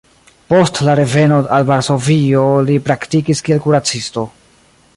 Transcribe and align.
Post 0.53 0.79
la 0.87 0.95
reveno 0.99 1.37
al 1.57 1.67
Varsovio 1.67 2.41
li 2.71 2.79
praktikis 2.87 3.45
kiel 3.49 3.65
kuracisto. 3.67 4.25